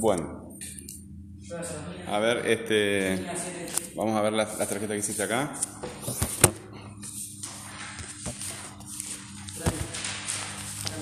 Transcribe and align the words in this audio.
Bueno. 0.00 0.56
A 2.06 2.18
ver, 2.18 2.46
este. 2.46 3.26
Vamos 3.94 4.16
a 4.16 4.22
ver 4.22 4.32
la, 4.32 4.44
la 4.44 4.66
tarjeta 4.66 4.94
que 4.94 4.98
hiciste 4.98 5.22
acá. 5.22 5.52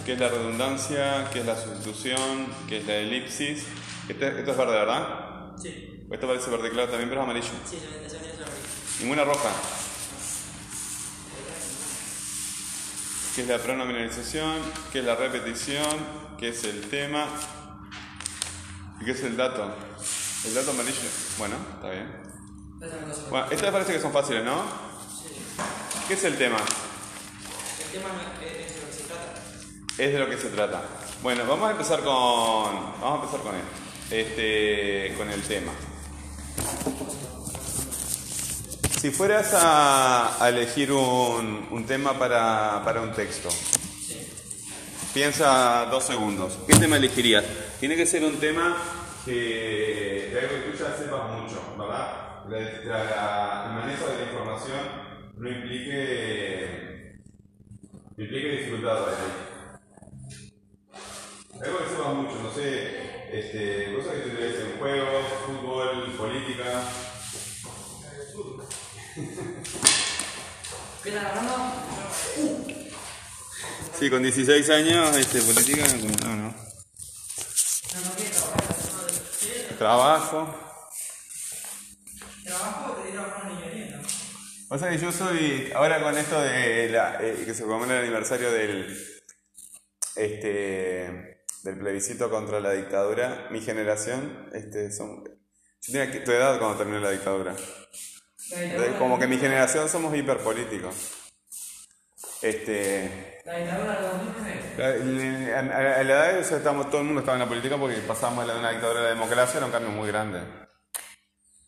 ¿Qué 0.05 0.15
es 0.15 0.21
la 0.21 0.29
redundancia? 0.29 1.29
¿Qué 1.33 1.41
es 1.41 1.47
la 1.47 1.57
sustitución? 1.57 2.47
¿Qué 2.69 2.79
es 2.79 2.87
la 2.87 2.95
elipsis? 2.97 3.65
Este- 4.09 4.39
esto 4.39 4.51
es 4.53 4.57
verde, 4.57 4.73
¿verdad? 4.73 5.53
Sí, 5.61 6.07
Esto 6.11 6.27
parece 6.27 6.51
verde 6.51 6.71
claro 6.71 6.89
también, 6.89 7.11
pero 7.11 7.21
es 7.21 7.25
amarillo. 7.25 7.47
sí, 7.69 7.77
se 7.79 7.87
ve, 7.99 8.09
se 8.09 8.17
ve. 8.17 8.29
Ninguna 9.01 9.25
roja. 9.25 9.51
¿Qué 13.35 13.43
es 13.43 13.49
la 13.49 13.59
pronominalización? 13.59 14.57
¿Qué 14.93 15.01
es 15.01 15.05
la 15.05 15.15
repetición? 15.15 15.85
¿Qué 16.39 16.49
es 16.49 16.65
el 16.65 16.81
tema? 16.89 17.27
¿Y 19.01 19.05
qué 19.05 19.11
es 19.13 19.23
el 19.23 19.37
dato? 19.37 19.71
El 20.45 20.55
dato 20.55 20.71
amarillo. 20.71 20.99
Bueno, 21.39 21.57
está 21.75 21.91
bien. 21.91 22.09
Esta 22.81 22.87
es 22.87 22.93
la 22.93 23.09
cosa. 23.09 23.23
Bueno, 23.31 23.47
estas 23.51 23.71
parece 23.73 23.93
que 23.93 24.01
son 24.01 24.13
fáciles, 24.13 24.45
¿no? 24.45 24.63
Sí. 25.23 25.35
¿Qué 26.09 26.15
es 26.15 26.25
el 26.25 26.37
tema? 26.37 26.59
El 26.59 27.93
tema 27.93 28.09
es 28.43 28.73
es 28.73 28.75
de 28.75 28.81
lo 28.81 28.87
que 28.87 28.93
se 28.93 29.03
trata. 29.05 29.43
Es 29.99 30.13
de 30.13 30.19
lo 30.19 30.29
que 30.29 30.39
se 30.39 30.49
trata. 30.49 30.83
Bueno, 31.23 31.45
vamos 31.47 31.69
a 31.69 31.73
empezar 31.73 32.01
con. 32.01 32.13
Vamos 33.01 33.21
a 33.21 33.25
empezar 33.25 33.41
con 33.41 33.55
esto. 33.57 33.69
Este. 34.11 35.15
con 35.17 35.31
el 35.31 35.43
tema. 35.43 35.73
Si 39.01 39.11
fueras 39.11 39.55
a, 39.55 40.43
a 40.43 40.49
elegir 40.49 40.91
un, 40.91 41.69
un 41.71 41.87
tema 41.87 42.19
para, 42.19 42.83
para 42.85 43.01
un 43.01 43.13
texto, 43.13 43.49
piensa 45.15 45.87
dos 45.87 46.05
segundos. 46.05 46.59
¿Qué 46.67 46.75
tema 46.75 46.97
elegirías? 46.97 47.45
Tiene 47.81 47.97
que 47.97 48.07
ser 48.07 48.25
un 48.25 48.39
tema 48.39 48.77
que 49.25 50.31
de 50.33 50.41
algo 50.41 50.55
que 50.65 50.71
tú 50.71 50.79
ya 50.79 50.97
sepas 50.97 51.31
mucho, 51.41 51.61
¿verdad? 51.79 52.45
La- 52.49 52.85
la- 52.85 53.73
manejo 53.81 54.07
de 54.07 54.17
la 54.17 54.23
información 54.31 54.79
no 55.37 55.49
implique, 55.49 57.19
implique 58.17 58.49
dificultad 58.49 59.05
para 59.05 59.17
ti. 59.17 59.23
Algo 61.65 61.79
que 61.79 61.91
sepas 61.91 62.15
mucho, 62.15 62.43
no 62.43 62.51
sé, 62.53 63.29
este, 63.33 63.95
cosas 63.97 64.13
que 64.15 64.21
te 64.21 64.29
interesen, 64.29 64.77
juegos, 64.79 65.25
fútbol, 65.47 66.13
política. 66.17 66.83
¿Qué 71.03 71.09
están 71.11 71.27
hablando? 71.27 71.98
Sí, 73.99 74.11
con 74.11 74.23
16 74.23 74.71
años, 74.71 75.17
este, 75.17 75.41
política, 75.43 75.85
no, 76.25 76.37
no. 76.37 76.55
Trabajo. 79.77 80.55
trabajo, 82.45 82.93
te 83.03 83.13
trabajar 83.13 83.47
en 83.47 83.53
ingeniería, 83.57 83.97
¿no? 83.97 84.09
O 84.71 84.79
sea 84.79 84.91
que 84.91 84.99
yo 84.99 85.11
soy, 85.13 85.73
ahora 85.75 86.01
con 86.03 86.17
esto 86.17 86.41
de 86.41 86.89
la, 86.91 87.19
eh, 87.21 87.43
que 87.45 87.55
se 87.55 87.63
conmemora 87.65 87.99
el 87.99 88.05
aniversario 88.05 88.51
del, 88.53 88.87
este, 90.17 91.45
del 91.65 91.79
plebiscito 91.79 92.31
contra 92.31 92.61
la 92.61 92.73
dictadura, 92.73 93.49
mi 93.51 93.61
generación, 93.61 94.49
este, 94.53 94.93
son, 94.93 95.25
yo 95.25 95.93
tenía 95.93 96.25
tu 96.25 96.31
edad 96.33 96.59
cuando 96.59 96.79
terminó 96.79 97.01
la 97.01 97.11
dictadura- 97.11 97.57
Como 98.99 99.19
que 99.19 99.27
mi 99.27 99.39
generación 99.39 99.89
somos 99.89 100.17
hiperpolíticos. 100.17 100.95
Este, 102.43 103.41
La 103.45 103.57
dictadura 103.57 104.01
del 104.01 104.03
2009. 104.03 105.55
a, 105.55 105.63
la 105.63 106.01
edad 106.03 106.33
de 106.35 106.41
eso 106.41 106.57
estamos, 106.57 106.89
todo 106.89 107.01
el 107.01 107.07
mundo 107.07 107.21
estaba 107.21 107.37
en 107.37 107.43
la 107.43 107.49
política 107.49 107.77
porque 107.77 107.97
pasamos 107.97 108.47
de 108.47 108.55
una 108.57 108.71
dictadura 108.71 109.01
a 109.01 109.03
la 109.05 109.09
democracia, 109.11 109.57
era 109.59 109.67
un 109.67 109.73
cambio 109.73 109.91
muy 109.91 110.07
grande. 110.09 110.41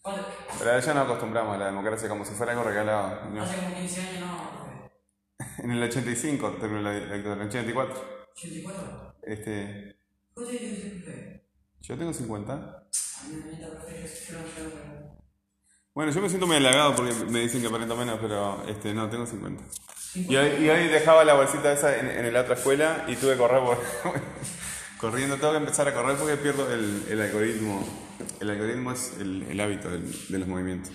¿Cuánto? 0.03 0.27
Pero 0.59 0.79
ya 0.79 0.95
nos 0.95 1.05
acostumbramos 1.05 1.57
a 1.57 1.59
la 1.59 1.67
democracia 1.67 2.09
como 2.09 2.25
si 2.25 2.35
fuera 2.35 2.53
algo 2.53 2.65
regalado. 2.65 3.31
¿no? 3.31 3.43
Hace 3.43 3.57
como 3.57 3.75
15 3.75 4.01
años, 4.01 4.21
no. 4.21 4.61
En 5.59 5.71
el 5.73 5.83
85 5.83 6.57
terminó 6.61 6.83
la 6.83 6.93
dictadura, 6.93 7.35
en 7.35 7.41
el 7.43 7.49
84. 7.49 8.29
84. 8.33 9.15
Este, 9.25 9.97
¿Cuánto 10.33 10.51
tiene 10.53 10.77
que 10.77 11.05
ser? 11.05 11.45
yo 11.81 11.99
tengo 11.99 12.13
50. 12.13 12.53
A 12.53 13.27
mí 13.29 13.35
me 13.35 13.51
invita 13.51 13.67
a 13.67 13.71
preferir, 13.71 14.07
yo 14.07 14.39
no 14.39 14.45
quiero, 14.55 14.71
pero- 14.71 15.17
Bueno, 15.95 16.13
yo 16.13 16.21
me 16.23 16.29
siento 16.29 16.47
muy 16.47 16.57
halagado 16.57 16.95
porque 16.95 17.13
me 17.13 17.41
dicen 17.41 17.61
que 17.61 17.67
aparento 17.67 17.97
menos, 17.97 18.19
pero 18.21 18.65
este, 18.69 18.95
no, 18.95 19.11
tengo 19.11 19.27
50. 19.27 19.63
Y 20.15 20.35
hoy, 20.37 20.51
y 20.65 20.69
hoy 20.69 20.89
dejaba 20.89 21.25
la 21.25 21.35
bolsita 21.35 21.73
esa 21.73 21.97
en, 21.99 22.09
en 22.09 22.33
la 22.33 22.41
otra 22.41 22.55
escuela 22.55 23.05
y 23.09 23.15
tuve 23.17 23.33
que 23.33 23.39
correr 23.39 23.61
por, 23.61 23.79
corriendo. 24.99 25.37
Tengo 25.37 25.53
que 25.53 25.59
empezar 25.59 25.87
a 25.89 25.95
correr 25.95 26.17
porque 26.17 26.37
pierdo 26.37 26.73
el, 26.73 27.05
el 27.11 27.21
algoritmo. 27.21 27.87
El 28.41 28.51
algoritmo 28.51 28.93
es 28.93 29.13
el, 29.21 29.45
el 29.51 29.61
hábito 29.61 29.91
del- 29.91 30.29
de 30.29 30.39
los 30.39 30.49
movimientos. 30.49 30.93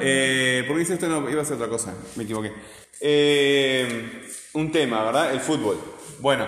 Eh, 0.00 0.64
¿Por 0.66 0.76
qué 0.76 0.82
hice 0.82 0.94
esto? 0.94 1.08
No, 1.08 1.28
iba 1.28 1.42
a 1.42 1.44
ser 1.44 1.56
otra 1.56 1.68
cosa. 1.68 1.92
Me 2.16 2.24
equivoqué. 2.24 2.52
Eh, 3.00 4.22
un 4.54 4.70
tema, 4.72 5.04
¿verdad? 5.04 5.32
El 5.32 5.40
fútbol. 5.40 5.78
Bueno, 6.20 6.46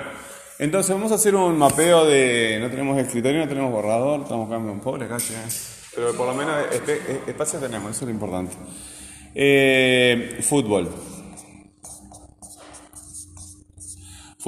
entonces 0.58 0.94
vamos 0.94 1.12
a 1.12 1.16
hacer 1.16 1.34
un 1.34 1.58
mapeo 1.58 2.06
de... 2.06 2.58
No 2.60 2.70
tenemos 2.70 2.98
escritorio, 2.98 3.40
no 3.40 3.48
tenemos 3.48 3.70
borrador, 3.70 4.22
estamos 4.22 4.48
un 4.50 4.80
pobre 4.80 5.04
acá. 5.04 5.18
ya. 5.18 5.44
Pero 5.94 6.14
por 6.14 6.26
lo 6.28 6.34
menos 6.34 6.54
eh, 6.72 7.20
espacio 7.26 7.58
tenemos, 7.58 7.90
eso 7.90 8.00
es 8.04 8.06
lo 8.06 8.10
importante. 8.12 8.56
Eh, 9.34 10.38
fútbol. 10.42 10.88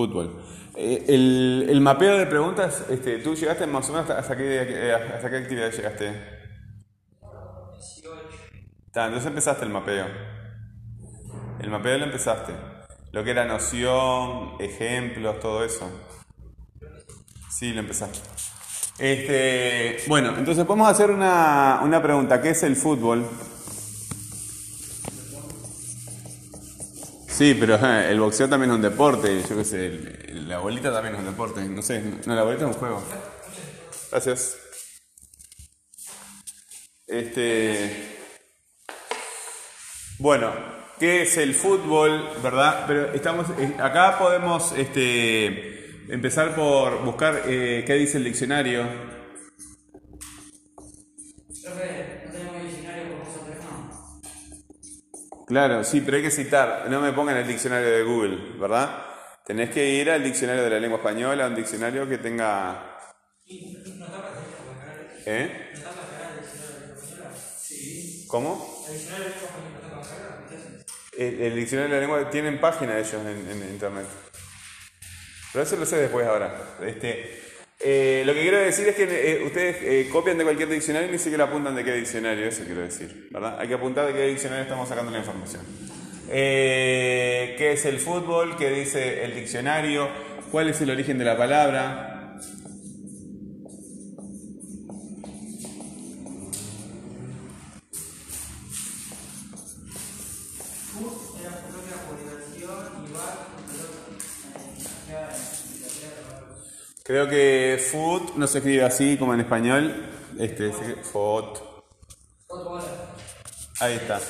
Fútbol. 0.00 0.42
Eh, 0.76 1.04
el, 1.08 1.66
el 1.68 1.80
mapeo 1.82 2.16
de 2.16 2.24
preguntas, 2.24 2.86
este, 2.88 3.18
¿tú 3.18 3.34
llegaste 3.34 3.66
más 3.66 3.86
o 3.90 3.92
menos 3.92 4.08
hasta, 4.08 4.20
hasta 4.20 4.34
qué, 4.34 4.62
eh, 4.62 4.94
hasta 4.94 5.28
qué 5.28 5.36
actividad 5.36 5.70
llegaste? 5.70 6.10
18. 7.76 8.12
Ta, 8.90 9.04
entonces 9.04 9.28
empezaste 9.28 9.64
el 9.66 9.70
mapeo. 9.70 10.06
El 11.60 11.68
mapeo 11.68 11.98
lo 11.98 12.06
empezaste. 12.06 12.54
Lo 13.12 13.22
que 13.22 13.32
era 13.32 13.44
noción, 13.44 14.54
ejemplos, 14.58 15.38
todo 15.40 15.64
eso. 15.64 15.90
Sí, 17.50 17.74
lo 17.74 17.80
empezaste. 17.80 18.20
Este, 18.98 19.98
bueno, 20.08 20.34
entonces 20.38 20.64
a 20.88 20.90
hacer 20.90 21.10
una, 21.10 21.80
una 21.82 22.00
pregunta. 22.00 22.40
¿Qué 22.40 22.50
es 22.50 22.62
el 22.62 22.74
fútbol? 22.74 23.26
Sí, 27.40 27.56
pero 27.58 27.76
el 27.76 28.20
boxeo 28.20 28.50
también 28.50 28.70
es 28.70 28.76
un 28.76 28.82
deporte. 28.82 29.42
Yo 29.48 29.56
qué 29.56 29.64
sé, 29.64 29.98
la 30.46 30.58
bolita 30.58 30.92
también 30.92 31.14
es 31.14 31.20
un 31.20 31.26
deporte. 31.26 31.64
No 31.64 31.80
sé, 31.80 32.02
no, 32.26 32.34
la 32.34 32.42
bolita 32.42 32.68
es 32.68 32.74
un 32.74 32.78
juego. 32.78 33.02
Gracias. 34.10 34.58
Este. 37.06 38.18
Bueno, 40.18 40.52
¿qué 40.98 41.22
es 41.22 41.38
el 41.38 41.54
fútbol, 41.54 42.28
verdad? 42.42 42.84
Pero 42.86 43.14
estamos 43.14 43.46
eh, 43.58 43.74
acá 43.80 44.18
podemos 44.18 44.72
este, 44.72 46.12
empezar 46.12 46.54
por 46.54 47.02
buscar 47.06 47.44
eh, 47.46 47.84
qué 47.86 47.94
dice 47.94 48.18
el 48.18 48.24
diccionario. 48.24 48.84
Claro, 55.50 55.82
sí, 55.82 56.00
pero 56.00 56.16
hay 56.16 56.22
que 56.22 56.30
citar. 56.30 56.86
No 56.88 57.00
me 57.00 57.12
pongan 57.12 57.36
el 57.36 57.44
diccionario 57.48 57.90
de 57.90 58.04
Google, 58.04 58.56
¿verdad? 58.56 59.04
Tenés 59.44 59.70
que 59.70 59.84
ir 59.84 60.08
al 60.08 60.22
diccionario 60.22 60.62
de 60.62 60.70
la 60.70 60.78
lengua 60.78 60.98
española, 60.98 61.48
un 61.48 61.56
diccionario 61.56 62.08
que 62.08 62.18
tenga. 62.18 63.00
¿Eh? 65.26 65.72
¿Cómo? 68.28 68.86
El, 71.18 71.40
el 71.40 71.56
diccionario 71.56 71.96
de 71.96 72.00
la 72.00 72.06
lengua 72.06 72.30
tienen 72.30 72.60
página 72.60 72.96
ellos 72.96 73.14
en, 73.14 73.50
en 73.50 73.70
internet. 73.70 74.06
Pero 75.52 75.64
eso 75.64 75.74
lo 75.74 75.84
sé 75.84 75.96
después 75.96 76.28
ahora. 76.28 76.76
Este, 76.86 77.42
eh, 77.82 78.22
lo 78.26 78.34
que 78.34 78.42
quiero 78.42 78.58
decir 78.58 78.88
es 78.88 78.94
que 78.94 79.04
eh, 79.04 79.42
ustedes 79.44 79.76
eh, 79.80 80.08
copian 80.12 80.36
de 80.36 80.44
cualquier 80.44 80.68
diccionario 80.68 81.08
y 81.08 81.12
ni 81.12 81.18
siquiera 81.18 81.44
apuntan 81.44 81.74
de 81.74 81.82
qué 81.82 81.94
diccionario, 81.94 82.46
eso 82.46 82.62
quiero 82.64 82.82
decir, 82.82 83.28
¿verdad? 83.30 83.58
Hay 83.58 83.68
que 83.68 83.74
apuntar 83.74 84.06
de 84.06 84.12
qué 84.12 84.26
diccionario 84.26 84.64
estamos 84.64 84.88
sacando 84.88 85.10
la 85.10 85.18
información. 85.18 85.62
Eh, 86.28 87.54
¿Qué 87.58 87.72
es 87.72 87.84
el 87.86 87.98
fútbol? 87.98 88.56
¿Qué 88.56 88.70
dice 88.70 89.24
el 89.24 89.34
diccionario? 89.34 90.08
¿Cuál 90.52 90.68
es 90.68 90.80
el 90.80 90.90
origen 90.90 91.18
de 91.18 91.24
la 91.24 91.36
palabra? 91.36 92.09
Creo 107.10 107.28
que 107.28 107.84
foot 107.90 108.36
no 108.36 108.46
se 108.46 108.58
escribe 108.58 108.84
así 108.84 109.16
como 109.18 109.34
en 109.34 109.40
español. 109.40 110.06
Este. 110.38 110.70
Fútbol. 110.70 111.54
Ahí 113.80 113.94
está. 113.94 114.20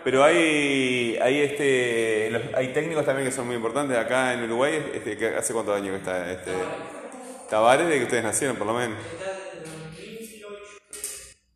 Pero 0.03 0.25
hay, 0.25 1.19
hay, 1.23 1.41
este, 1.43 2.53
hay 2.55 2.73
técnicos 2.73 3.05
también 3.05 3.29
que 3.29 3.33
son 3.33 3.47
muy 3.47 3.57
importantes. 3.57 3.97
Acá 3.97 4.33
en 4.33 4.45
Uruguay, 4.45 4.91
este, 4.95 5.37
¿hace 5.37 5.53
cuántos 5.53 5.77
años 5.77 5.91
que 5.91 5.97
está? 5.97 6.33
Este, 6.33 6.53
Tavares, 7.49 7.89
de 7.89 7.99
que 7.99 8.05
ustedes 8.05 8.25
nacieron, 8.25 8.57
por 8.57 8.67
lo 8.67 8.75
menos. 8.75 8.99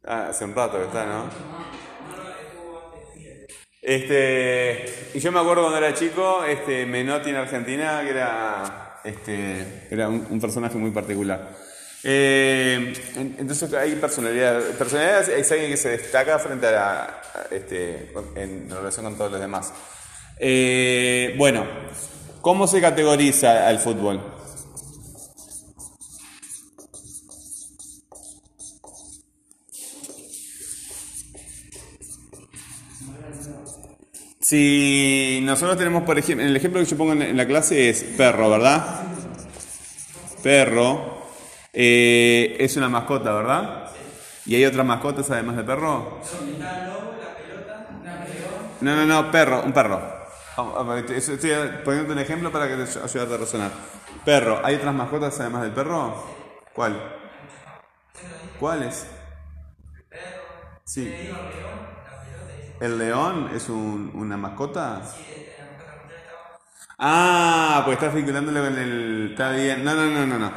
Ah, 0.07 0.27
hace 0.29 0.45
un 0.45 0.55
rato 0.55 0.79
que 0.79 0.85
está, 0.85 1.07
¿no? 1.07 1.84
Este, 3.87 5.11
y 5.13 5.19
yo 5.21 5.31
me 5.31 5.41
acuerdo 5.41 5.65
cuando 5.65 5.77
era 5.77 5.93
chico, 5.93 6.43
este, 6.43 6.87
Menotti 6.87 7.29
en 7.29 7.37
Argentina, 7.37 8.01
que 8.03 8.11
era, 8.11 9.01
este, 9.05 9.87
era 9.91 10.09
un, 10.09 10.41
personaje 10.41 10.79
muy 10.79 10.91
particular. 10.91 11.51
Eh, 12.03 12.95
en- 13.15 13.37
entonces 13.39 13.71
hay 13.75 13.95
personalidad, 13.97 14.59
personalidad 14.79 15.29
es 15.29 15.53
alguien 15.53 15.71
que 15.71 15.77
se 15.77 15.91
destaca 15.91 16.39
frente 16.39 16.67
a 16.69 16.71
la, 16.71 17.23
este, 17.51 18.11
en 18.37 18.71
relación 18.71 19.05
con 19.05 19.19
todos 19.19 19.33
los 19.33 19.41
demás. 19.41 19.71
Eh, 20.39 21.35
bueno, 21.37 21.67
¿cómo 22.41 22.67
se 22.67 22.81
categoriza 22.81 23.69
al 23.69 23.81
fútbol? 23.81 24.34
Si 34.55 35.41
nosotros 35.43 35.77
tenemos, 35.77 36.05
por 36.05 36.17
ejemplo, 36.17 36.47
el 36.47 36.55
ejemplo 36.55 36.79
que 36.81 36.87
yo 36.87 36.97
pongo 36.97 37.13
en 37.13 37.37
la- 37.37 37.45
clase 37.45 37.89
es 37.91 38.05
perro, 38.05 38.49
¿verdad? 38.51 39.03
Perro 40.45 41.25
eh, 41.73 42.57
es 42.61 42.77
una 42.77 42.89
mascota, 42.89 43.33
¿verdad? 43.33 43.91
¿Y 44.47 44.55
hay 44.55 44.65
otras 44.65 44.87
mascotas 44.87 45.29
además 45.33 45.57
de 45.57 45.65
perro? 45.65 46.21
No, 48.81 48.95
no, 48.95 49.05
no, 49.07 49.31
perro, 49.33 49.65
un 49.65 49.73
perro. 49.73 50.01
Estoy 51.17 51.51
poniendo 51.85 52.13
un 52.13 52.19
ejemplo 52.21 52.53
para 52.53 52.69
que 52.69 52.77
te 52.77 52.83
ayudarte 53.01 53.35
a 53.35 53.39
razonar. 53.39 53.71
Perro, 54.25 54.61
¿hay 54.63 54.77
otras 54.77 54.95
mascotas 54.95 55.41
además 55.41 55.63
del 55.63 55.73
perro? 55.73 56.15
¿Cuál? 56.73 56.93
¿Cuáles? 58.61 59.05
Sí. 60.85 61.13
¿El 62.79 62.99
león 62.99 63.51
es 63.55 63.69
un- 63.69 64.11
una 64.15 64.37
mascota? 64.37 65.03
Ah, 66.99 67.83
pues 67.85 67.97
estás 67.99 68.15
vinculándolo 68.15 68.63
con 68.65 68.79
el... 68.79 69.29
Está 69.33 69.51
bien. 69.53 69.85
No, 69.85 69.95
no, 69.95 70.07
no, 70.07 70.27
no, 70.27 70.39
no. 70.39 70.53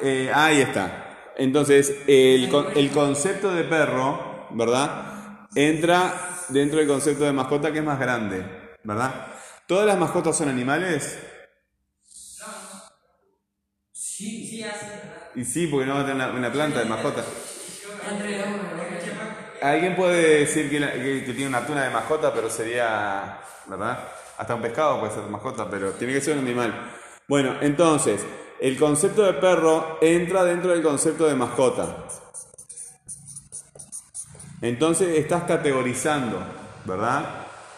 Eh, 0.00 0.30
ahí 0.34 0.60
está. 0.60 1.32
Entonces, 1.36 1.94
el, 2.06 2.50
el 2.74 2.90
concepto 2.90 3.52
de 3.54 3.64
perro, 3.64 4.46
¿verdad? 4.50 5.48
Entra 5.54 6.30
dentro 6.48 6.78
del 6.78 6.88
concepto 6.88 7.24
de 7.24 7.32
mascota 7.32 7.72
que 7.72 7.78
es 7.78 7.84
más 7.84 7.98
grande, 7.98 8.76
¿verdad? 8.84 9.26
¿Todas 9.66 9.86
las 9.86 9.98
mascotas 9.98 10.36
son 10.36 10.48
animales? 10.48 11.18
Sí, 13.92 14.46
sí. 14.46 14.64
Y 15.34 15.44
sí, 15.44 15.66
porque 15.66 15.86
no 15.86 15.94
va 15.94 16.00
a 16.00 16.06
tener 16.06 16.16
una, 16.28 16.38
una 16.38 16.52
planta 16.52 16.80
de 16.80 16.84
mascota. 16.86 17.24
Entre. 18.10 18.89
Alguien 19.62 19.94
puede 19.96 20.40
decir 20.40 20.70
que, 20.70 20.80
la- 20.80 20.92
que- 20.92 21.20
tiene 21.34 21.46
una 21.48 21.66
tuna 21.66 21.84
de 21.84 21.90
mascota, 21.90 22.32
pero 22.32 22.48
sería, 22.50 23.38
¿verdad? 23.66 23.98
Hasta 24.38 24.54
un 24.54 24.62
pescado 24.62 25.00
puede 25.00 25.12
ser 25.12 25.22
mascota, 25.24 25.68
pero 25.70 25.92
tiene 25.92 26.14
que 26.14 26.20
ser 26.20 26.38
un 26.38 26.44
animal. 26.44 26.74
Bueno, 27.28 27.56
entonces, 27.60 28.22
el 28.60 28.78
concepto 28.78 29.22
de 29.22 29.34
perro 29.34 29.98
entra 30.00 30.44
dentro 30.44 30.70
del 30.70 30.82
concepto 30.82 31.26
de 31.26 31.34
mascota. 31.34 31.96
Entonces 34.62 35.18
estás 35.18 35.44
categorizando, 35.44 36.38
¿verdad? 36.84 37.24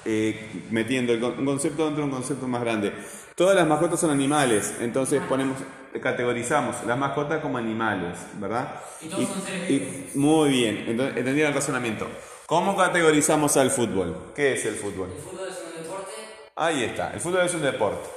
Eh, 0.05 0.65
metiendo 0.71 1.13
el 1.13 1.23
un 1.23 1.45
concepto 1.45 1.85
dentro 1.85 2.03
de 2.05 2.11
un 2.11 2.15
concepto 2.17 2.49
más 2.49 2.61
grande. 2.63 2.93
Todas 3.35 3.57
las 3.57 3.67
mascotas 3.67 3.99
son 4.01 4.11
animales, 4.11 4.75
entonces 4.81 5.21
ponemos, 5.29 5.57
categorizamos 6.03 6.77
las 6.87 6.99
mascotas 6.99 7.41
como 7.41 7.59
animales, 7.59 8.19
¿verdad? 8.35 8.81
Y 9.01 9.07
todos 9.07 9.29
son 9.29 9.43
seres 9.43 9.71
y- 9.71 10.11
muy 10.15 10.51
bien, 10.51 10.85
entonces 10.89 11.17
el 11.27 11.55
razonamiento. 11.55 12.07
¿Cómo 12.47 12.77
categorizamos 12.77 13.57
al 13.57 13.71
fútbol? 13.71 14.33
¿Qué 14.35 14.53
es 14.55 14.65
el 14.67 14.75
fútbol? 14.75 15.09
El 15.17 15.23
fútbol 15.23 15.49
es 15.49 15.59
un 15.77 15.83
deporte. 15.83 16.11
Ahí 16.57 16.85
está, 16.85 17.13
el 17.15 17.21
fútbol 17.21 17.41
es 17.47 17.55
un 17.55 17.63
deporte. 17.63 18.09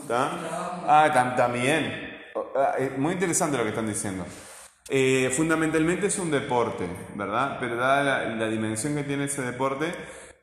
¿Está? 0.00 0.30
Ah, 0.86 1.10
tam- 1.14 1.36
también. 1.36 2.10
Ah, 2.56 2.74
Muy 2.98 3.12
interesante 3.12 3.56
lo 3.56 3.62
que 3.62 3.68
están 3.68 3.86
diciendo. 3.86 4.24
Eh, 4.88 5.32
fundamentalmente 5.34 6.08
es 6.08 6.18
un 6.18 6.30
deporte, 6.32 6.84
¿verdad? 7.14 7.56
Pero 7.60 7.76
dada 7.76 8.02
la, 8.02 8.28
la 8.34 8.48
dimensión 8.48 8.96
que 8.96 9.04
tiene 9.04 9.24
ese 9.24 9.42
deporte, 9.42 9.94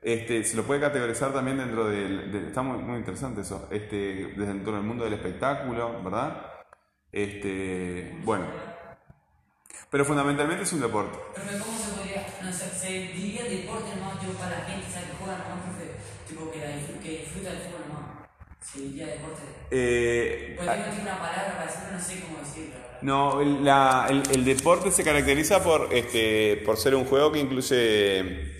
este, 0.01 0.43
se 0.43 0.55
lo 0.55 0.63
puede 0.63 0.79
categorizar 0.81 1.33
también 1.33 1.57
dentro 1.57 1.85
del... 1.89 2.31
del- 2.31 2.47
está 2.47 2.61
muy, 2.61 2.77
muy 2.83 2.97
interesante 2.99 3.41
eso. 3.41 3.67
Este, 3.71 4.33
dentro 4.37 4.73
del 4.73 4.83
mundo 4.83 5.03
del 5.03 5.13
espectáculo, 5.13 6.01
¿verdad? 6.03 6.41
Este, 7.11 8.17
bueno. 8.23 8.45
Pero 9.89 10.05
fundamentalmente 10.05 10.63
es 10.63 10.73
un 10.73 10.81
deporte. 10.81 11.17
Profe, 11.33 11.57
¿cómo 11.59 11.77
se 11.77 11.91
podría, 11.93 12.27
no 12.43 12.51
sé, 12.53 12.69
se 12.69 12.91
diría 13.13 13.43
deporte 13.45 13.95
nomás 13.95 14.21
yo 14.23 14.29
para 14.33 14.59
la 14.59 14.65
gente. 14.65 14.85
Que 14.85 15.15
juega 15.17 15.37
nomás, 15.39 15.63
profe, 15.65 15.91
tipo 16.27 16.51
que, 16.51 16.59
la 16.59 17.01
que 17.01 17.09
disfruta 17.19 17.49
del 17.49 17.59
fútbol 17.59 17.81
nomás. 17.89 18.29
Se 18.61 18.79
diría 18.81 19.07
deporte. 19.07 19.41
Eh, 19.71 20.53
Pues 20.57 20.69
tengo 20.69 20.83
aquí 20.85 21.01
una 21.01 21.17
palabra 21.17 21.53
para 21.57 21.65
decirlo, 21.65 21.91
no 21.91 21.99
sé 22.03 22.21
cómo 22.21 22.37
decirlo. 22.39 22.75
No, 23.01 23.41
el, 23.41 23.65
la- 23.65 24.05
el- 24.09 24.23
el 24.31 24.45
deporte 24.45 24.91
se 24.91 25.03
caracteriza 25.03 25.63
por, 25.63 25.91
este, 25.91 26.61
por 26.65 26.77
ser 26.77 26.93
un 26.93 27.05
juego 27.05 27.31
que 27.31 27.39
incluye, 27.39 28.58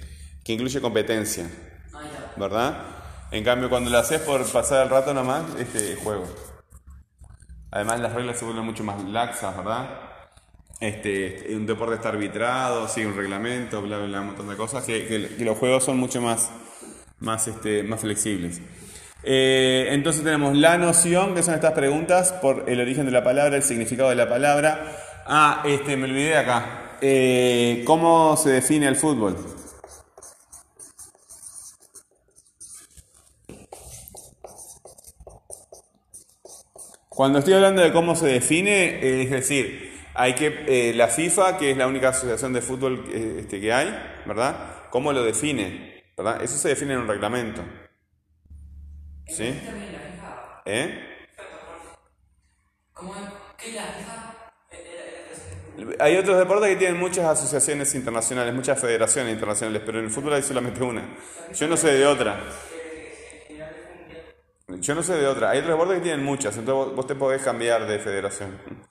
que 0.49 0.53
incluye 0.53 0.81
competencia, 0.81 1.43
está. 1.45 1.99
¿verdad? 2.35 2.81
En 3.29 3.43
cambio, 3.43 3.69
cuando 3.69 3.91
lo 3.91 3.99
haces 3.99 4.19
por 4.19 4.43
pasar 4.51 4.81
el 4.83 4.89
rato 4.89 5.13
nomás, 5.13 5.43
este 5.59 5.95
juego. 5.97 6.25
Además, 7.69 7.99
las 7.99 8.13
reglas 8.13 8.39
se 8.39 8.45
vuelven 8.45 8.65
mucho 8.65 8.83
más 8.83 8.99
laxas, 9.03 9.55
¿verdad? 9.55 9.87
Este, 10.79 11.45
un 11.51 11.67
deporte 11.67 11.93
está 11.95 12.09
arbitrado, 12.09 12.87
sigue 12.87 13.05
un 13.05 13.15
reglamento, 13.15 13.79
bla, 13.83 13.97
bla, 13.97 14.07
bla, 14.07 14.21
un 14.21 14.25
montón 14.27 14.49
de 14.49 14.55
cosas, 14.55 14.83
que, 14.85 15.05
que- 15.05 15.35
que 15.35 15.45
los 15.45 15.55
juegos 15.55 15.83
son 15.83 15.99
mucho 15.99 16.19
más, 16.19 16.49
más, 17.19 17.47
este, 17.47 17.83
más 17.83 17.99
flexibles. 17.99 18.59
Eh, 19.21 19.89
entonces 19.91 20.23
tenemos 20.23 20.57
la 20.57 20.79
noción, 20.79 21.35
que 21.35 21.43
son 21.43 21.53
estas 21.53 21.73
preguntas, 21.73 22.31
por 22.41 22.63
el 22.67 22.79
origen 22.81 23.05
de 23.05 23.11
la 23.11 23.23
palabra, 23.23 23.55
el 23.55 23.61
significado 23.61 24.09
de 24.09 24.15
la 24.15 24.27
palabra. 24.27 24.97
Ah, 25.27 25.61
este, 25.63 25.95
me 25.95 26.05
olvidé 26.05 26.37
acá. 26.37 26.95
Eh, 27.01 27.83
¿Cómo 27.85 28.35
se 28.35 28.49
define 28.49 28.87
el 28.87 28.95
fútbol? 28.95 29.37
Cuando 37.19 37.39
estoy 37.39 37.53
hablando 37.53 37.81
de 37.81 37.91
cómo 37.91 38.15
se 38.15 38.27
define, 38.27 39.23
es 39.23 39.29
decir, 39.29 39.91
hay 40.13 40.35
que 40.35 40.63
eh, 40.67 40.93
la 40.93 41.09
FIFA, 41.09 41.57
que 41.57 41.71
es 41.71 41.75
la 41.75 41.85
única 41.85 42.07
asociación 42.07 42.53
de 42.53 42.61
fútbol 42.61 43.03
eh, 43.11 43.39
este, 43.41 43.59
que 43.59 43.73
hay, 43.73 43.87
¿verdad? 44.25 44.87
¿Cómo 44.89 45.11
lo 45.11 45.21
define? 45.21 46.01
¿Verdad? 46.15 46.41
Eso 46.41 46.57
se 46.57 46.69
define 46.69 46.93
en 46.93 46.99
un 47.01 47.09
reglamento. 47.09 47.61
¿Sí? 49.27 49.53
¿Eh? 50.63 51.27
¿Cómo 52.93 53.13
es 53.13 53.73
la 53.73 53.83
FIFA? 53.83 54.35
Hay 55.99 56.15
otros 56.15 56.37
deportes 56.37 56.69
que 56.69 56.75
tienen 56.77 56.97
muchas 56.97 57.25
asociaciones 57.25 57.93
internacionales, 57.95 58.55
muchas 58.55 58.79
federaciones 58.79 59.33
internacionales, 59.33 59.81
pero 59.85 59.99
en 59.99 60.05
el 60.05 60.11
fútbol 60.11 60.35
hay 60.35 60.41
solamente 60.41 60.81
una. 60.81 61.03
Yo 61.53 61.67
no 61.67 61.75
sé 61.75 61.91
de 61.91 62.05
otra. 62.05 62.39
Yo 64.79 64.95
no 64.95 65.03
sé 65.03 65.15
de 65.15 65.27
otra. 65.27 65.49
Hay 65.51 65.59
otros 65.59 65.73
deportes 65.73 65.97
que 65.97 66.03
tienen 66.03 66.23
muchas, 66.25 66.55
entonces 66.57 66.95
vos- 66.95 67.07
te 67.07 67.15
podés 67.15 67.41
cambiar 67.41 67.87
de 67.87 67.99
federación. 67.99 68.57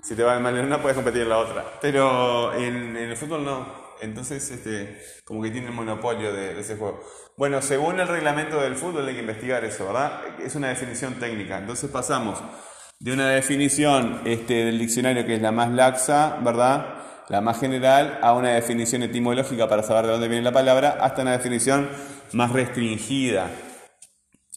Si 0.00 0.14
te 0.14 0.22
va 0.22 0.38
mal 0.38 0.56
en 0.56 0.64
una, 0.66 0.80
puedes 0.80 0.94
competir 0.94 1.22
en 1.22 1.28
la 1.28 1.38
otra. 1.38 1.64
Pero 1.80 2.54
en, 2.54 2.96
en 2.96 3.10
el 3.10 3.16
fútbol 3.16 3.44
no. 3.44 3.66
Entonces, 4.00 4.48
este, 4.48 4.96
como 5.24 5.42
que 5.42 5.50
tiene 5.50 5.66
el 5.66 5.72
monopolio 5.74 6.32
de, 6.32 6.54
de 6.54 6.60
ese 6.60 6.76
juego. 6.76 7.00
Bueno, 7.36 7.60
según 7.60 7.98
el 7.98 8.06
reglamento 8.06 8.60
del 8.60 8.76
fútbol 8.76 9.08
hay 9.08 9.14
que 9.14 9.20
investigar 9.22 9.64
eso, 9.64 9.86
¿verdad? 9.86 10.20
Es 10.40 10.54
una 10.54 10.68
definición 10.68 11.14
técnica. 11.14 11.58
Entonces 11.58 11.90
pasamos 11.90 12.38
de 13.00 13.12
una 13.12 13.28
definición 13.30 14.20
este, 14.24 14.66
del 14.66 14.78
diccionario 14.78 15.26
que 15.26 15.34
es 15.34 15.42
la 15.42 15.50
más 15.52 15.70
laxa, 15.72 16.38
¿verdad? 16.42 16.94
La 17.28 17.40
más 17.40 17.58
general, 17.58 18.20
a 18.22 18.34
una 18.34 18.50
definición 18.50 19.02
etimológica 19.02 19.68
para 19.68 19.82
saber 19.82 20.06
de 20.06 20.12
dónde 20.12 20.28
viene 20.28 20.44
la 20.44 20.52
palabra, 20.52 20.98
hasta 21.00 21.22
una 21.22 21.32
definición 21.32 21.88
más 22.32 22.52
restringida 22.52 23.50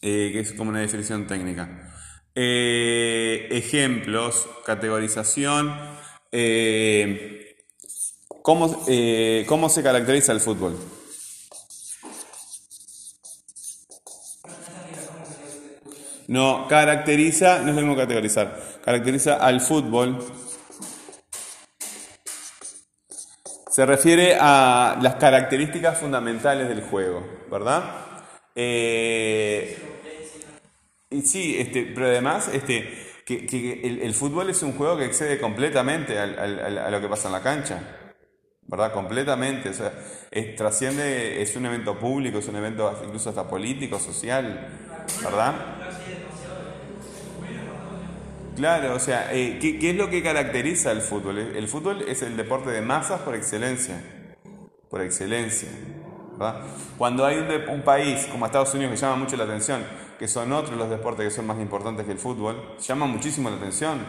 eh, 0.02 0.32
que 0.34 0.40
es 0.40 0.54
como 0.54 0.72
una 0.72 0.80
definición 0.80 1.28
técnica. 1.28 1.94
Eh, 2.34 3.48
ejemplos, 3.52 4.48
categorización. 4.66 5.76
eh, 6.32 7.56
¿cómo, 8.42 8.86
¿Cómo 9.46 9.70
se 9.70 9.84
caracteriza 9.84 10.32
el 10.32 10.40
fútbol? 10.40 10.78
No, 16.28 16.66
caracteriza, 16.68 17.60
no 17.60 17.70
es 17.70 17.76
lo 17.76 17.82
mismo 17.82 17.96
categorizar. 17.96 18.58
Caracteriza 18.84 19.36
al 19.36 19.62
fútbol. 19.62 20.18
Se 23.70 23.86
refiere 23.86 24.38
a 24.40 24.98
las 25.02 25.16
características 25.16 25.98
fundamentales 25.98 26.70
del 26.70 26.82
juego, 26.82 27.24
¿verdad? 27.52 27.84
Sí, 31.26 31.56
este, 31.60 31.92
pero 31.94 32.08
además 32.08 32.50
este, 32.54 32.90
que, 33.26 33.82
el, 34.02 34.14
fútbol 34.14 34.50
es 34.50 34.64
un 34.64 34.74
juego 34.74 34.98
que 34.98 35.06
excede 35.06 35.40
completamente 35.40 36.18
al- 36.18 36.78
a 36.78 36.90
lo 36.90 37.02
que 37.02 37.08
pasa 37.08 37.28
en 37.28 37.34
la 37.34 37.42
cancha. 37.42 37.98
¿Verdad? 38.68 38.94
Completamente. 38.94 39.70
O 39.70 39.74
sea, 39.74 39.92
trasciende, 40.56 41.42
es 41.42 41.56
un 41.58 41.66
evento 41.66 42.00
público, 42.00 42.40
es 42.40 42.48
un 42.48 42.56
evento 42.56 42.98
incluso 43.06 43.30
hasta 43.30 43.48
político, 43.48 44.00
social. 44.00 44.68
¿Verdad? 45.22 45.54
Claro, 48.56 48.96
o 48.96 49.00
sea, 49.00 49.34
eh, 49.34 49.58
¿qué, 49.62 49.80
qué 49.80 49.92
es 49.92 49.96
lo 49.96 50.10
que 50.10 50.22
caracteriza 50.22 50.92
al 50.92 51.02
fútbol? 51.02 51.38
El, 51.38 51.68
fútbol 51.68 52.04
es 52.08 52.22
el 52.22 52.38
deporte 52.38 52.70
de 52.70 52.82
masas 52.82 53.22
por 53.22 53.36
excelencia. 53.36 54.02
Por 54.90 55.02
excelencia. 55.02 55.70
¿verdad? 56.34 56.62
Cuando 56.98 57.26
hay 57.26 57.38
un, 57.38 57.50
un 57.70 57.82
país 57.82 58.26
como 58.32 58.46
Estados 58.46 58.74
Unidos 58.74 58.94
que 58.94 58.98
llama 58.98 59.16
mucho 59.16 59.36
la 59.36 59.46
atención, 59.46 59.84
que 60.22 60.28
son 60.28 60.54
otros 60.54 60.78
los 60.78 60.88
deportes 60.88 61.26
que 61.26 61.32
son 61.32 61.48
más 61.48 61.60
importantes 61.60 62.06
que 62.06 62.12
el 62.12 62.20
fútbol, 62.20 62.78
llama 62.78 63.08
muchísimo 63.08 63.50
la 63.50 63.56
atención. 63.56 64.06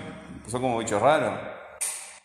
Son 0.46 0.60
como 0.60 0.76
bichos 0.76 1.00
raros. 1.00 1.40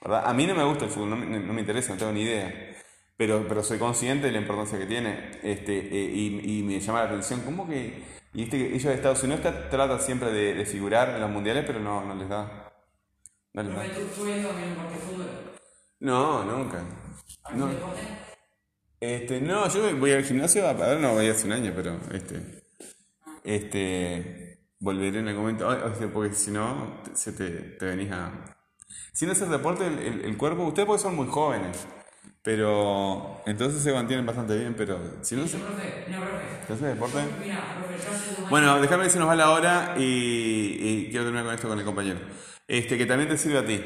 ¿verdad? 0.02 0.24
A 0.26 0.34
mí 0.34 0.46
no 0.46 0.54
me 0.56 0.66
gusta 0.66 0.84
el 0.84 0.92
fútbol, 0.92 1.12
no 1.12 1.16
me, 1.16 1.40
no 1.40 1.54
me 1.54 1.62
interesa, 1.62 1.94
no 1.94 1.98
tengo 1.98 2.12
ni 2.12 2.24
idea. 2.24 2.76
Pero, 3.16 3.46
pero 3.48 3.64
soy 3.64 3.78
consciente 3.80 4.28
de 4.28 4.34
la 4.34 4.40
importancia 4.40 4.78
que 4.78 4.86
tiene 4.88 5.40
este, 5.42 5.78
eh, 5.78 6.12
y, 6.14 6.60
y 6.60 6.64
me 6.64 6.82
llama 6.82 7.00
la 7.04 7.06
atención. 7.06 7.40
¿Cómo 7.46 7.66
que.? 7.66 8.04
Y 8.34 8.42
viste 8.42 8.58
que 8.58 8.76
ellos 8.76 8.84
de 8.84 8.94
Estados 8.96 9.24
Unidos 9.24 9.42
tra- 9.42 9.70
tratan 9.70 10.02
siempre 10.02 10.34
de, 10.34 10.54
de 10.54 10.66
figurar 10.66 11.12
en 11.12 11.22
los 11.22 11.30
mundiales, 11.30 11.64
pero 11.66 11.80
no, 11.80 12.04
no 12.04 12.14
les 12.14 12.28
da. 12.28 12.74
No 13.54 13.64
les 13.64 13.74
da. 13.74 13.82
Profe, 13.84 14.00
¿tú, 14.02 14.08
tú 14.14 14.26
de 14.26 14.42
fútbol? 14.44 15.28
No, 16.02 16.44
nunca. 16.44 16.84
¿Algún 17.46 17.70
No. 17.70 17.76
Este, 19.00 19.40
no, 19.40 19.70
yo 19.70 19.96
voy 19.96 20.12
al 20.12 20.26
gimnasio, 20.26 20.68
a 20.68 20.74
ver, 20.74 21.00
no 21.00 21.14
voy 21.14 21.30
hace 21.30 21.46
un 21.46 21.54
año, 21.54 21.72
pero 21.74 21.98
este, 22.12 22.67
este, 23.48 24.60
volveré 24.80 25.20
en 25.20 25.28
algún 25.30 25.44
momento, 25.44 25.70
Ay, 25.70 25.80
o 25.84 25.96
sea, 25.96 26.08
porque 26.12 26.36
si 26.36 26.52
no, 26.52 27.02
se 27.14 27.32
te, 27.32 27.50
te 27.50 27.86
venís 27.86 28.12
a... 28.12 28.32
Sin 29.14 29.30
hacer 29.30 29.48
deporte, 29.48 29.88
el, 29.88 29.98
el- 30.00 30.26
el 30.26 30.38
cuerpo, 30.38 30.64
ustedes 30.64 30.86
porque 30.86 31.02
son 31.02 31.16
muy 31.16 31.28
jóvenes, 31.28 31.88
pero 32.44 33.42
entonces 33.46 33.82
se 33.82 33.92
mantienen 33.92 34.26
bastante 34.26 34.56
bien, 34.58 34.76
pero 34.78 35.00
si 35.24 35.36
no 35.36 35.48
se 35.48 35.58
No, 35.58 35.66
profe, 35.66 36.06
no, 36.10 36.18
profe. 36.20 36.44
¿te 36.68 36.74
haces 36.74 36.86
deporte... 36.88 37.18
Mira. 37.44 37.64
Bueno, 38.50 38.80
déjame 38.80 39.04
que 39.06 39.10
se 39.10 39.20
nos 39.20 39.28
va 39.28 39.36
la 39.36 39.52
hora 39.52 39.96
y, 39.98 40.04
y 40.80 41.08
quiero 41.10 41.24
terminar 41.26 41.46
con 41.46 41.56
esto 41.56 41.68
con 41.68 41.80
el 41.80 41.86
compañero. 41.86 42.20
Este, 42.68 42.98
que 42.98 43.06
también 43.06 43.30
te 43.30 43.38
sirve 43.38 43.58
a 43.58 43.66
ti. 43.66 43.82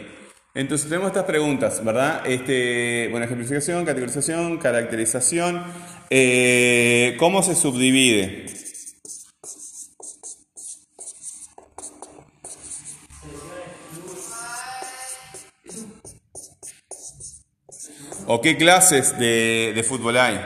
Entonces 0.53 0.89
tenemos 0.89 1.08
estas 1.08 1.24
preguntas, 1.25 1.84
¿verdad? 1.84 2.24
Este, 2.25 3.08
bueno, 3.10 3.25
ejemplificación, 3.25 3.86
categorización, 3.86 4.58
caracterización. 4.58 5.63
Eh, 6.10 7.15
¿Cómo 7.20 7.41
se 7.41 7.56
subdivide? 7.56 8.48
¿O 18.34 18.40
qué 18.40 18.56
clases 18.56 19.20
de, 19.20 19.74
de 19.76 19.84
fútbol 19.84 20.16
hay? 20.16 20.40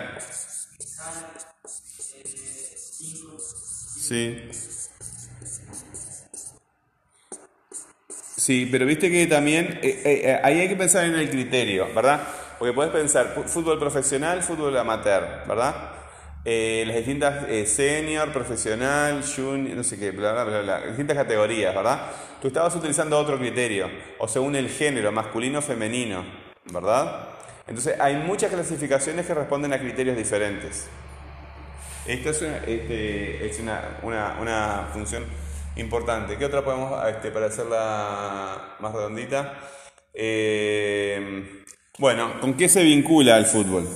Sí. 4.02 4.50
Sí, 8.38 8.68
pero 8.72 8.88
viste 8.88 9.12
que 9.12 9.28
también 9.28 9.80
eh, 9.84 10.02
eh, 10.04 10.22
eh, 10.24 10.40
ahí 10.42 10.62
hay 10.62 10.68
que 10.68 10.76
pensar 10.76 11.06
en 11.06 11.14
el 11.14 11.30
criterio, 11.30 11.94
¿verdad? 11.94 12.28
Porque 12.58 12.74
puedes 12.74 12.92
pensar 12.92 13.44
fútbol 13.46 13.78
profesional, 13.78 14.42
fútbol 14.42 14.76
amateur, 14.76 15.46
¿verdad? 15.48 15.92
Eh, 16.44 16.86
las 16.88 16.96
distintas 16.96 17.48
eh, 17.50 17.68
senior, 17.68 18.34
profesional, 18.34 19.24
junior, 19.24 19.78
no 19.78 19.84
sé 19.84 20.00
qué, 20.00 20.10
bla, 20.10 20.34
bla, 20.34 20.44
bla, 20.44 20.62
bla, 20.62 20.88
distintas 20.88 21.18
categorías, 21.18 21.76
¿verdad? 21.76 22.08
Tú 22.42 22.48
estabas 22.48 22.76
utilizando 22.76 23.20
otro 23.20 23.38
criterio, 23.38 23.92
o 24.18 24.28
según 24.28 24.56
el 24.56 24.70
género, 24.70 25.12
masculino 25.12 25.62
femenino, 25.62 26.26
¿verdad? 26.72 27.35
Entonces 27.68 28.00
hay 28.00 28.16
muchas 28.16 28.52
clasificaciones 28.52 29.26
que 29.26 29.34
responden 29.34 29.74
a 29.74 29.80
criterios 29.80 30.16
diferentes. 30.16 30.88
Esta 32.06 32.30
es 32.30 32.42
una, 32.42 32.58
este, 32.68 33.52
función 34.94 35.26
importante. 35.76 36.38
¿Qué 36.38 36.46
otra 36.46 36.64
podemos, 36.64 36.94
este, 37.08 37.32
para 37.32 37.48
hacerla 37.48 38.76
más 38.80 38.94
redondita? 38.94 39.60
Eh, 40.14 41.64
bueno, 41.98 42.40
¿con 42.40 42.56
qué 42.56 42.70
se 42.70 42.84
vincula 42.84 43.38
el 43.38 43.46
fútbol? 43.46 43.90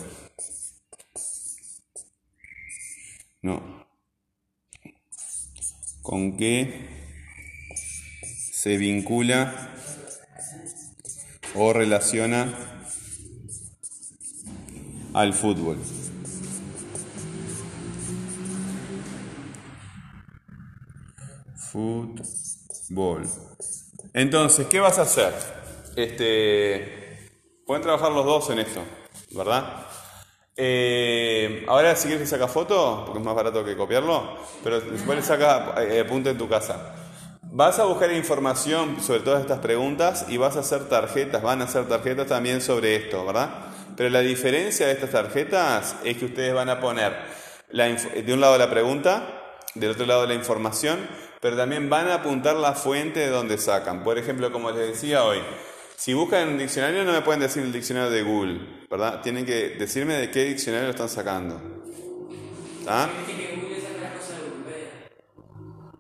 No. 3.44 3.86
¿Con 6.02 6.36
qué 6.36 6.90
se 8.24 8.78
vincula 8.78 9.70
o 11.54 11.72
relaciona 11.72 12.79
al 15.14 15.34
fútbol? 15.34 15.78
Fútbol. 21.56 23.28
Entonces, 24.14 24.68
¿qué 24.68 24.80
vas 24.80 24.98
a 24.98 25.04
hacer? 25.04 25.34
Este, 25.96 27.30
pueden 27.66 27.84
trabajar 27.84 28.12
los 28.12 28.26
dos 28.26 28.50
en 28.50 28.60
esto, 28.60 28.82
¿verdad? 29.32 29.86
Eh, 30.56 31.64
ahora, 31.68 31.96
si 31.96 32.08
quieres 32.08 32.24
que 32.24 32.28
saca 32.28 32.48
foto, 32.48 33.04
porque 33.06 33.20
es 33.20 33.26
más 33.26 33.36
barato 33.36 33.64
que 33.64 33.78
copiarlo, 33.78 34.38
pero 34.64 34.82
después 34.82 35.18
le 35.18 35.24
saca 35.24 35.76
eh, 35.78 36.06
en 36.10 36.38
tu 36.38 36.50
casa. 36.50 36.96
Vas 37.44 37.80
a 37.80 37.86
buscar 37.86 38.12
información 38.12 39.02
sobre 39.02 39.22
todas 39.22 39.42
estas 39.42 39.60
preguntas 39.60 40.26
y 40.28 40.38
vas 40.38 40.58
a 40.58 40.60
hacer 40.60 40.90
tarjetas, 40.90 41.42
van 41.42 41.62
a 41.62 41.66
hacer 41.66 41.88
tarjetas 41.88 42.28
también 42.28 42.62
sobre 42.62 42.96
esto, 42.96 43.26
¿verdad? 43.26 43.69
Pero 44.00 44.12
la 44.12 44.22
diferencia 44.22 44.86
de 44.86 44.94
estas 44.94 45.10
tarjetas 45.10 45.98
es 46.06 46.16
que 46.16 46.24
ustedes 46.24 46.54
van 46.54 46.70
a 46.70 46.80
poner 46.80 47.18
de 47.70 48.34
un 48.34 48.40
lado 48.40 48.58
la 48.58 48.70
pregunta, 48.70 49.58
del 49.76 49.92
otro 49.92 50.06
lado 50.06 50.26
la 50.26 50.36
información, 50.36 51.06
pero 51.42 51.58
también 51.58 51.90
van 51.90 52.08
a 52.08 52.14
apuntar 52.14 52.56
la 52.56 52.76
fuente 52.76 53.20
de 53.20 53.28
donde 53.28 53.58
sacan. 53.58 54.02
Por 54.06 54.18
ejemplo, 54.18 54.54
como 54.54 54.72
les 54.72 54.92
decía 54.92 55.26
hoy, 55.26 55.40
si 55.98 56.14
buscan 56.14 56.44
en 56.44 56.48
un 56.54 56.58
diccionario 56.60 57.04
no 57.04 57.12
me 57.12 57.20
pueden 57.24 57.42
decir 57.42 57.62
el 57.62 57.74
diccionario 57.74 58.10
de 58.10 58.22
Google, 58.22 58.86
¿verdad? 58.90 59.22
Tienen 59.22 59.46
que 59.46 59.72
decirme 59.72 60.14
de 60.14 60.32
qué 60.32 60.46
diccionario 60.46 60.88
lo 60.88 60.92
están 60.92 61.10
sacando. 61.10 61.62
Wikipedia. 64.46 65.10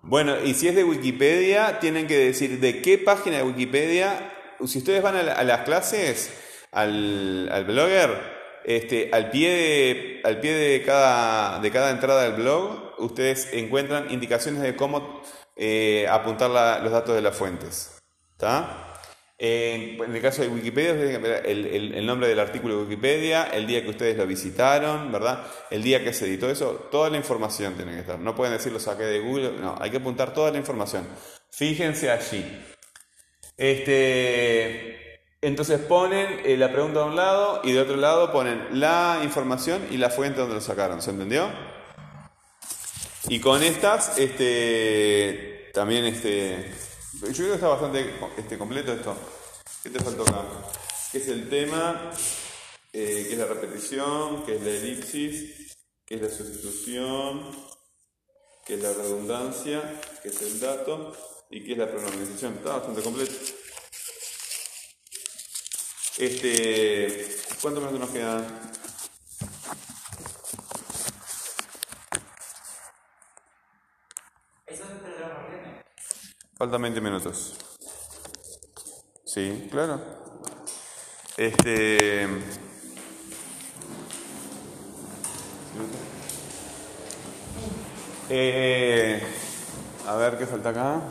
Bueno, 0.04 0.42
y 0.42 0.54
si 0.54 0.70
es 0.70 0.76
de 0.76 0.86
Wikipedia, 0.86 1.82
tienen 1.82 2.08
que 2.08 2.18
decir 2.18 2.62
de 2.62 2.82
qué 2.82 2.98
página 2.98 3.36
de 3.36 3.44
Wikipedia. 3.44 4.32
Si 4.66 4.78
ustedes 4.78 5.04
van 5.04 5.18
a 5.18 5.44
las 5.44 5.62
clases, 5.66 6.32
al, 6.72 7.50
al 7.52 7.66
blogger, 7.66 8.38
este, 8.66 9.10
al 9.12 9.30
pie, 9.32 9.50
de, 9.50 10.22
al 10.24 10.40
pie 10.40 10.54
de, 10.54 10.84
cada, 10.84 11.60
de 11.60 11.72
cada 11.72 11.92
entrada 11.92 12.24
del 12.24 12.34
blog, 12.34 12.94
ustedes 13.00 13.50
encuentran 13.54 14.12
indicaciones 14.12 14.62
de 14.62 14.76
cómo 14.76 15.22
eh, 15.56 16.08
apuntar 16.10 16.50
los 16.50 16.92
datos 16.92 17.16
de 17.16 17.22
las 17.22 17.36
fuentes. 17.36 18.00
¿Está? 18.32 18.86
En, 19.42 20.14
el 20.14 20.22
caso 20.22 20.42
de 20.42 20.50
Wikipedia, 20.50 20.92
el, 21.46 21.66
el- 21.66 21.96
el 21.96 22.06
nombre 22.06 22.28
del 22.28 22.40
artículo 22.42 22.76
de 22.76 22.84
Wikipedia, 22.84 23.44
el 23.46 23.68
día 23.68 23.82
que 23.82 23.90
ustedes 23.90 24.18
lo 24.18 24.28
visitaron, 24.28 25.12
¿verdad? 25.14 25.46
El 25.72 25.82
día 25.82 26.04
que 26.04 26.12
se 26.12 26.26
editó 26.26 26.50
eso, 26.50 26.90
toda 26.92 27.10
la 27.10 27.16
información 27.16 27.76
tiene 27.76 27.94
que 27.94 28.00
estar. 28.02 28.20
No 28.20 28.36
pueden 28.36 28.54
decir 28.54 28.74
lo 28.74 28.82
saqué 28.82 29.04
de 29.04 29.20
Google, 29.22 29.54
no, 29.62 29.78
hay 29.80 29.92
que 29.92 29.98
apuntar 29.98 30.34
toda 30.34 30.52
la 30.52 30.58
información. 30.58 31.08
Fíjense 31.52 32.12
allí. 32.12 32.46
Este, 33.56 35.09
entonces 35.42 35.80
ponen 35.80 36.42
eh, 36.44 36.58
la 36.58 36.72
pregunta 36.72 37.00
de 37.00 37.06
un 37.06 37.16
lado 37.16 37.62
y 37.64 37.72
de 37.72 37.80
otro 37.80 37.96
lado 37.96 38.32
ponen 38.32 38.80
la 38.80 39.22
información 39.24 39.88
y 39.90 39.98
la 39.98 40.10
fuente 40.10 40.42
donde 40.42 40.56
lo 40.56 40.62
sacaron, 40.62 41.02
¿se 41.02 41.12
entendió? 41.12 41.50
Y 43.30 43.40
con 43.40 43.64
estas, 43.64 44.18
este, 44.18 45.72
también 45.74 46.06
este, 46.06 46.72
yo 47.14 47.32
creo 47.32 47.48
que 47.48 47.54
está 47.54 47.68
bastante 47.68 48.16
este, 48.38 48.58
completo 48.58 48.92
esto. 48.92 49.16
¿Qué 49.84 49.90
te 49.90 50.00
faltó 50.00 50.24
acá? 50.24 50.44
¿Qué 51.12 51.20
es 51.20 51.28
el 51.30 51.48
tema? 51.48 52.12
Eh, 52.92 53.26
¿Qué 53.28 53.34
es 53.34 53.40
la 53.40 53.46
repetición? 53.46 54.44
¿Qué 54.46 54.56
es 54.56 54.62
la 54.62 54.72
elipsis? 54.72 55.78
¿Qué 56.06 56.16
es 56.16 56.22
la 56.22 56.30
sustitución? 56.30 57.56
¿Qué 58.66 58.74
es 58.74 58.82
la 58.82 58.94
redundancia? 58.94 60.02
¿Qué 60.22 60.30
es 60.30 60.42
el 60.42 60.60
dato? 60.60 61.14
¿Y 61.50 61.64
qué 61.64 61.74
es 61.74 61.78
la 61.78 61.90
pronunciación? 61.90 62.56
Está 62.56 62.74
bastante 62.74 63.02
completo. 63.02 63.34
Este, 66.20 67.30
¿Cuántos 67.62 67.82
minutos 67.82 68.00
nos 68.02 68.10
quedan? 68.10 68.46
Faltan 76.58 76.82
20 76.82 77.00
minutos. 77.00 77.56
Sí, 79.24 79.70
claro. 79.72 80.02
Este. 81.38 82.28
Eh, 88.30 89.24
a 90.06 90.16
ver 90.18 90.38
qué 90.38 90.46
falta 90.46 90.70
acá. 90.70 91.02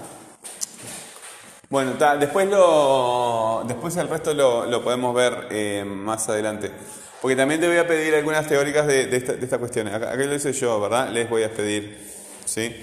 Bueno, 1.71 1.97
después 2.19 3.97
el 3.97 4.09
resto 4.09 4.33
lo, 4.33 4.83
podemos 4.83 5.15
ver 5.15 5.49
eh, 5.51 5.85
más 5.87 6.29
adelante. 6.29 6.73
Porque 7.21 7.37
también 7.37 7.61
te 7.61 7.69
voy 7.69 7.77
a 7.77 7.87
pedir 7.87 8.15
algunas 8.15 8.47
teóricas 8.47 8.87
de, 8.87 9.07
de 9.07 9.17
esta, 9.17 9.35
de 9.35 9.59
cuestión. 9.59 9.89
Acá, 9.89 10.15
lo 10.15 10.35
hice 10.35 10.53
yo, 10.53 10.81
¿verdad? 10.81 11.11
Les 11.11 11.29
voy 11.29 11.43
a 11.43 11.53
pedir, 11.53 11.99
¿sí? 12.45 12.75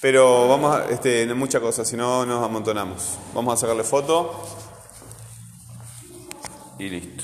Pero 0.00 0.48
vamos 0.48 0.74
a, 0.74 0.90
este, 0.90 1.26
mucha 1.34 1.60
cosa, 1.60 1.84
si 1.84 1.96
no 1.96 2.24
nos 2.24 2.42
amontonamos. 2.42 3.18
Vamos 3.34 3.54
a 3.54 3.56
sacarle 3.58 3.84
foto 3.84 4.44
y 6.78 6.88
listo. 6.88 7.21